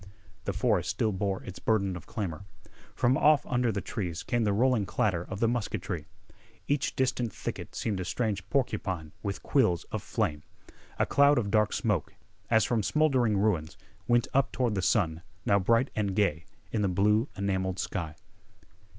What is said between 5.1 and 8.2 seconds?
of the musketry. Each distant thicket seemed a